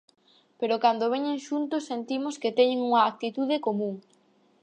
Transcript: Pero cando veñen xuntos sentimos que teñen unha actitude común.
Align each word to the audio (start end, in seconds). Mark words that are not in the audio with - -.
Pero 0.59 0.81
cando 0.83 1.11
veñen 1.13 1.43
xuntos 1.47 1.87
sentimos 1.91 2.39
que 2.41 2.55
teñen 2.59 2.79
unha 2.89 3.01
actitude 3.11 3.55
común. 3.67 3.95